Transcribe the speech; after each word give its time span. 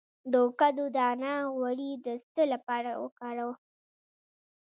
د 0.31 0.33
کدو 0.59 0.85
دانه 0.97 1.33
غوړي 1.55 1.91
د 2.05 2.07
څه 2.31 2.43
لپاره 2.53 2.91
وکاروم؟ 3.03 3.55